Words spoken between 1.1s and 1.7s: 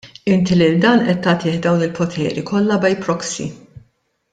tagħtih